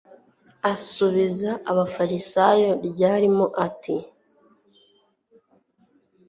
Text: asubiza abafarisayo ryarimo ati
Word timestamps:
asubiza 0.73 1.49
abafarisayo 1.71 2.69
ryarimo 2.87 3.45
ati 3.65 3.95